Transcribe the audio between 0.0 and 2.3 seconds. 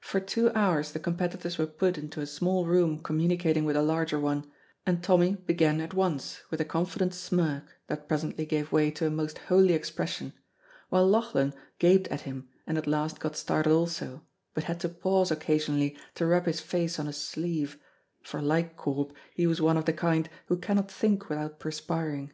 For two hours the competitors were put into a